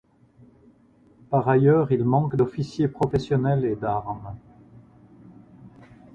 [1.29, 4.35] Par ailleurs il manque d' officiers professionnels et d'armes.